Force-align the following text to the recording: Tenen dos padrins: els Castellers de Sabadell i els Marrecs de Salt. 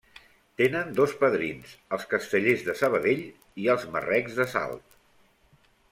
Tenen 0.61 0.87
dos 0.99 1.13
padrins: 1.19 1.75
els 1.97 2.07
Castellers 2.15 2.65
de 2.69 2.75
Sabadell 2.81 3.23
i 3.65 3.69
els 3.75 3.87
Marrecs 3.97 4.41
de 4.41 4.49
Salt. 4.55 5.01